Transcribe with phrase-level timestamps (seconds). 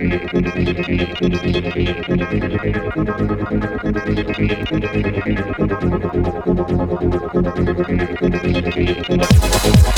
[0.00, 0.32] Thank
[9.76, 9.89] you.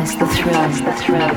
[0.00, 0.68] The thrill.
[0.70, 1.28] The thrill.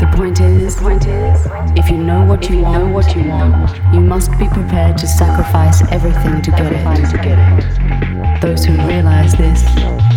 [0.00, 1.46] The point is, the point is,
[1.78, 4.96] if you know what you, you want, know what you want, you must be prepared
[4.96, 6.82] to sacrifice everything to get it.
[7.10, 8.40] To get it.
[8.40, 9.62] Those who realize this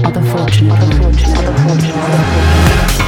[0.05, 3.02] are the fortunate ones.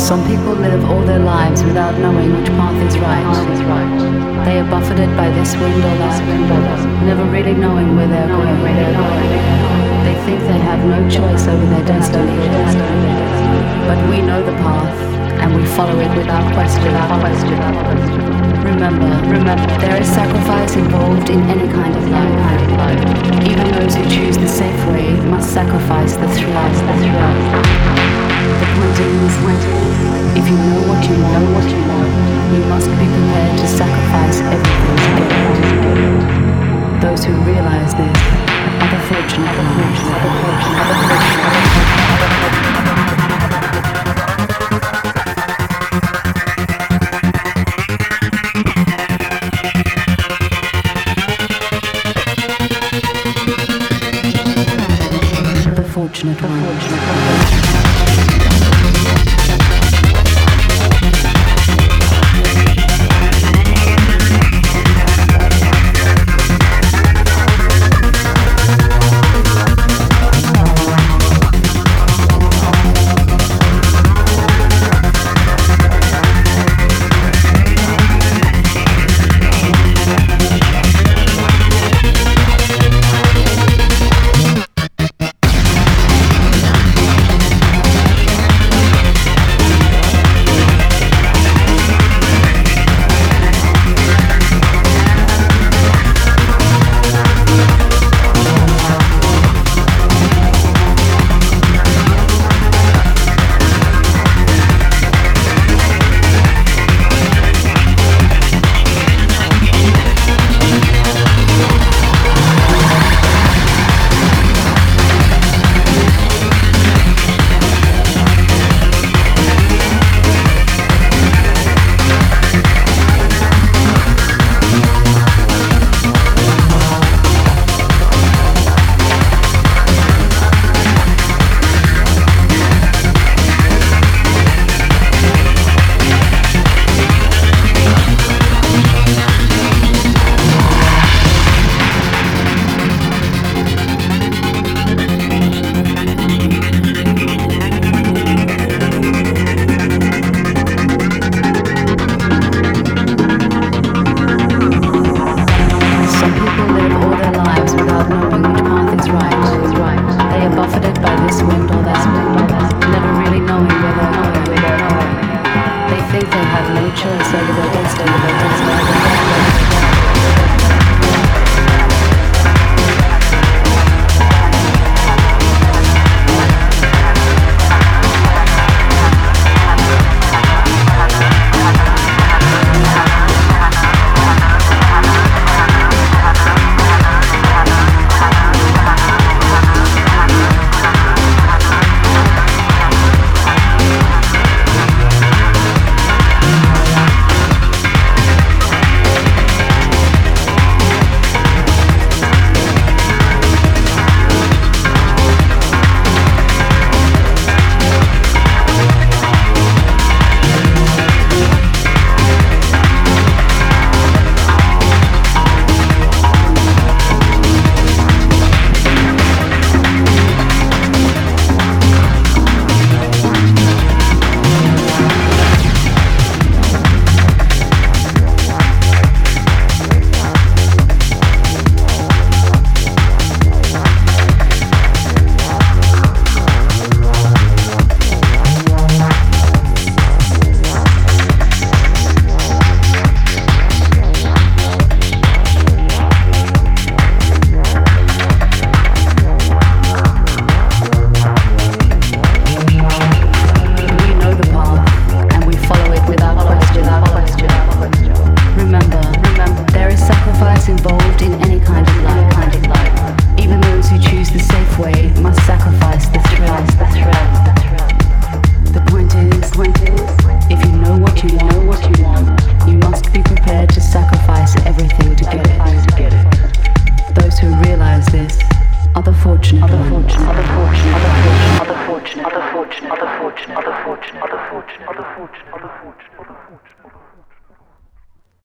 [0.00, 4.44] Some people live all their lives without knowing which path is right.
[4.46, 6.48] They are buffeted by this wind or that, wind,
[7.04, 8.58] never really knowing where they're going.
[10.02, 12.32] They think they have no choice over their destiny.
[13.86, 14.96] But we know the path,
[15.44, 16.82] and we follow it without question.
[18.64, 23.46] Remember, remember, there is sacrifice involved in any kind of life.
[23.46, 28.29] Even those who choose the safe way must sacrifice the thrill.
[28.40, 29.36] The point is,
[30.38, 32.08] if you know what you know what you want,
[32.52, 34.96] you must be prepared to sacrifice everything
[35.56, 37.02] to get it.
[37.02, 38.16] Those who realize this
[38.80, 42.09] are the fortunate, of the fortunate, the fortunate, the fortunate.